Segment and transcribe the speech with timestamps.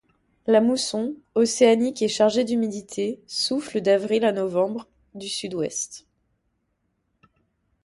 [0.47, 6.07] La mousson, océanique et chargée d'humidité, souffle d'avril à novembre, du sud-ouest.